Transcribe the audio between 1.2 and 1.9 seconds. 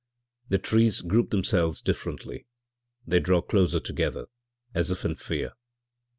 themselves